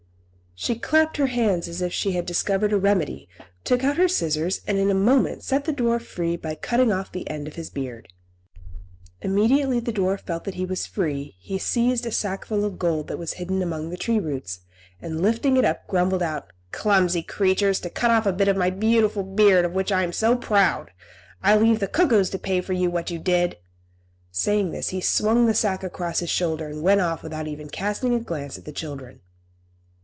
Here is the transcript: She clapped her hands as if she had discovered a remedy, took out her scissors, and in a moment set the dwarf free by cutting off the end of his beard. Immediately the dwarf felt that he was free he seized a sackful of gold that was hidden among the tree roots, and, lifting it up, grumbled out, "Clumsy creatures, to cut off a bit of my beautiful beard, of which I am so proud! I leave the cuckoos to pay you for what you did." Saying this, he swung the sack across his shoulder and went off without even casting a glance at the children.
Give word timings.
She 0.53 0.75
clapped 0.77 1.17
her 1.17 1.25
hands 1.25 1.67
as 1.67 1.81
if 1.81 1.91
she 1.91 2.11
had 2.11 2.27
discovered 2.27 2.71
a 2.71 2.77
remedy, 2.77 3.27
took 3.63 3.83
out 3.83 3.97
her 3.97 4.07
scissors, 4.09 4.61
and 4.67 4.77
in 4.77 4.91
a 4.91 4.93
moment 4.93 5.41
set 5.43 5.65
the 5.65 5.73
dwarf 5.73 6.03
free 6.03 6.37
by 6.37 6.53
cutting 6.53 6.91
off 6.91 7.11
the 7.11 7.27
end 7.27 7.47
of 7.47 7.55
his 7.55 7.71
beard. 7.71 8.09
Immediately 9.23 9.79
the 9.79 9.93
dwarf 9.93 10.19
felt 10.19 10.43
that 10.43 10.53
he 10.55 10.65
was 10.65 10.85
free 10.85 11.33
he 11.39 11.57
seized 11.57 12.05
a 12.05 12.11
sackful 12.11 12.63
of 12.63 12.77
gold 12.77 13.07
that 13.07 13.17
was 13.17 13.33
hidden 13.33 13.63
among 13.63 13.89
the 13.89 13.97
tree 13.97 14.19
roots, 14.19 14.59
and, 15.01 15.19
lifting 15.21 15.57
it 15.57 15.65
up, 15.65 15.87
grumbled 15.87 16.21
out, 16.21 16.51
"Clumsy 16.71 17.23
creatures, 17.23 17.79
to 17.79 17.89
cut 17.89 18.11
off 18.11 18.27
a 18.27 18.33
bit 18.33 18.49
of 18.49 18.57
my 18.57 18.69
beautiful 18.69 19.23
beard, 19.23 19.65
of 19.65 19.71
which 19.73 19.91
I 19.91 20.03
am 20.03 20.13
so 20.13 20.35
proud! 20.35 20.91
I 21.41 21.55
leave 21.57 21.79
the 21.79 21.87
cuckoos 21.87 22.29
to 22.31 22.37
pay 22.37 22.57
you 22.57 22.61
for 22.61 22.75
what 22.87 23.09
you 23.09 23.17
did." 23.17 23.57
Saying 24.29 24.69
this, 24.69 24.89
he 24.89 25.01
swung 25.01 25.47
the 25.47 25.55
sack 25.55 25.83
across 25.83 26.19
his 26.19 26.29
shoulder 26.29 26.67
and 26.67 26.83
went 26.83 27.01
off 27.01 27.23
without 27.23 27.47
even 27.47 27.67
casting 27.67 28.13
a 28.13 28.19
glance 28.19 28.59
at 28.59 28.65
the 28.65 28.71
children. 28.71 29.21